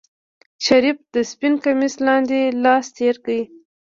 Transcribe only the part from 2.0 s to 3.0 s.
لاندې لاس